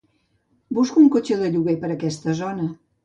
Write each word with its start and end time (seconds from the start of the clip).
Busco 0.77 1.03
un 1.03 1.11
cotxe 1.17 1.37
de 1.41 1.49
lloguer 1.57 1.77
per 1.85 1.93
aquesta 1.97 2.37
zona. 2.41 2.67